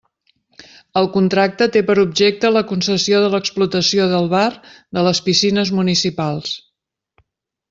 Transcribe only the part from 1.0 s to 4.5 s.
El contracte té per objecte la concessió de l'explotació del bar